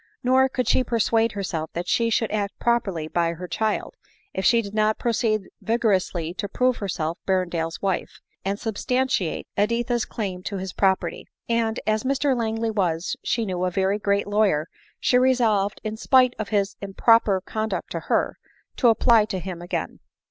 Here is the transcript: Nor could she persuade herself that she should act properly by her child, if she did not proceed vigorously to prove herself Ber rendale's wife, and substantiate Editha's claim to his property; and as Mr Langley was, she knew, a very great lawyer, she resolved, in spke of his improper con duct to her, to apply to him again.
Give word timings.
Nor 0.23 0.49
could 0.49 0.67
she 0.67 0.83
persuade 0.83 1.33
herself 1.33 1.69
that 1.73 1.87
she 1.87 2.09
should 2.09 2.31
act 2.31 2.57
properly 2.57 3.07
by 3.07 3.33
her 3.33 3.47
child, 3.47 3.93
if 4.33 4.43
she 4.43 4.63
did 4.63 4.73
not 4.73 4.97
proceed 4.97 5.43
vigorously 5.61 6.33
to 6.39 6.49
prove 6.49 6.77
herself 6.77 7.19
Ber 7.27 7.45
rendale's 7.45 7.83
wife, 7.83 8.19
and 8.43 8.59
substantiate 8.59 9.45
Editha's 9.55 10.05
claim 10.05 10.41
to 10.41 10.57
his 10.57 10.73
property; 10.73 11.27
and 11.47 11.79
as 11.85 12.03
Mr 12.03 12.35
Langley 12.35 12.71
was, 12.71 13.15
she 13.23 13.45
knew, 13.45 13.63
a 13.63 13.69
very 13.69 13.99
great 13.99 14.25
lawyer, 14.25 14.67
she 14.99 15.19
resolved, 15.19 15.79
in 15.83 15.97
spke 15.97 16.33
of 16.39 16.49
his 16.49 16.77
improper 16.81 17.39
con 17.39 17.69
duct 17.69 17.91
to 17.91 17.99
her, 17.99 18.39
to 18.77 18.87
apply 18.89 19.25
to 19.25 19.37
him 19.37 19.61
again. 19.61 19.99